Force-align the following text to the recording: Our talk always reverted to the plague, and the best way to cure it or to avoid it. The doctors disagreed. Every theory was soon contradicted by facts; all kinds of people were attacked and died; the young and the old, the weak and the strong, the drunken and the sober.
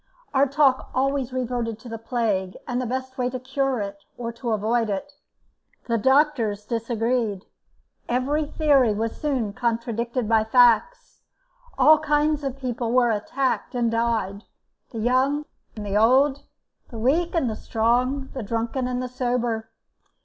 Our 0.33 0.47
talk 0.47 0.89
always 0.95 1.31
reverted 1.31 1.77
to 1.77 1.87
the 1.87 1.99
plague, 1.99 2.57
and 2.67 2.81
the 2.81 2.87
best 2.87 3.19
way 3.19 3.29
to 3.29 3.39
cure 3.39 3.79
it 3.81 4.03
or 4.17 4.31
to 4.31 4.49
avoid 4.49 4.89
it. 4.89 5.11
The 5.87 5.99
doctors 5.99 6.65
disagreed. 6.65 7.45
Every 8.09 8.47
theory 8.47 8.95
was 8.95 9.15
soon 9.21 9.53
contradicted 9.53 10.27
by 10.27 10.43
facts; 10.45 11.19
all 11.77 11.99
kinds 11.99 12.43
of 12.43 12.57
people 12.57 12.91
were 12.91 13.11
attacked 13.11 13.75
and 13.75 13.91
died; 13.91 14.43
the 14.89 14.97
young 15.01 15.45
and 15.75 15.85
the 15.85 15.97
old, 15.97 16.45
the 16.89 16.97
weak 16.97 17.35
and 17.35 17.47
the 17.47 17.55
strong, 17.55 18.29
the 18.33 18.41
drunken 18.41 18.87
and 18.87 19.03
the 19.03 19.07
sober. 19.07 19.69